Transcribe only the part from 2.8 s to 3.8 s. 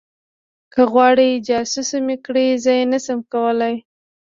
نشم کولی